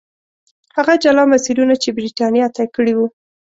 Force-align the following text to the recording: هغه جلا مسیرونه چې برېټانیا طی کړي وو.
هغه 0.75 0.93
جلا 1.03 1.23
مسیرونه 1.33 1.75
چې 1.83 1.89
برېټانیا 1.97 2.45
طی 2.55 2.65
کړي 2.75 2.93
وو. 2.95 3.07